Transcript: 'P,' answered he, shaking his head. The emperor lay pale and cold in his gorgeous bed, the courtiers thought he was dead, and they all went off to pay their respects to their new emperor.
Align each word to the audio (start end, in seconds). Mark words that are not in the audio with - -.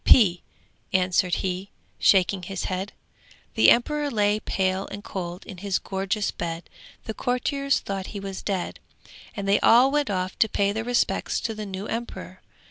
'P,' 0.03 0.41
answered 0.93 1.35
he, 1.45 1.69
shaking 1.99 2.41
his 2.41 2.63
head. 2.63 2.91
The 3.53 3.69
emperor 3.69 4.09
lay 4.09 4.39
pale 4.39 4.87
and 4.89 5.03
cold 5.03 5.45
in 5.45 5.57
his 5.59 5.77
gorgeous 5.77 6.31
bed, 6.31 6.67
the 7.05 7.13
courtiers 7.13 7.79
thought 7.81 8.07
he 8.07 8.19
was 8.19 8.41
dead, 8.41 8.79
and 9.35 9.47
they 9.47 9.59
all 9.59 9.91
went 9.91 10.09
off 10.09 10.39
to 10.39 10.49
pay 10.49 10.71
their 10.71 10.83
respects 10.83 11.39
to 11.41 11.53
their 11.53 11.67
new 11.67 11.85
emperor. 11.85 12.41